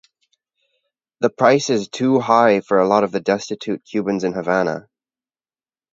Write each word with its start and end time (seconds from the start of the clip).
This 1.19 1.31
price 1.37 1.69
is 1.69 1.87
too 1.87 2.19
high 2.21 2.61
for 2.61 2.79
a 2.79 2.87
lot 2.87 3.03
of 3.03 3.11
the 3.11 3.19
destitute 3.19 3.83
Cubans 3.85 4.23
in 4.23 4.33
Havana. 4.33 4.87